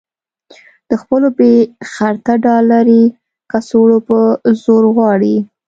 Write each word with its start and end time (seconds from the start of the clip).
د 0.89 0.91
خپلو 1.01 1.27
بې 1.37 1.53
خرطه 1.91 2.33
ډالري 2.45 3.03
کڅوړو 3.51 3.97
په 4.07 4.17
زور 4.63 4.83
غواړي. 4.95 5.35